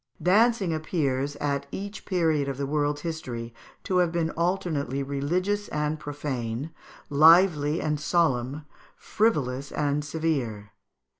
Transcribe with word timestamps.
Dancing 0.19 0.73
appears, 0.73 1.35
at 1.35 1.67
each 1.71 2.05
period 2.05 2.47
of 2.49 2.57
the 2.57 2.65
world's 2.65 3.01
history, 3.01 3.53
to 3.83 3.97
have 3.97 4.11
been 4.11 4.31
alternately 4.31 5.03
religions 5.03 5.67
and 5.67 5.99
profane, 5.99 6.71
lively 7.11 7.79
and 7.79 7.99
solemn, 7.99 8.65
frivolous 8.97 9.71
and 9.71 10.03
severe. 10.03 10.71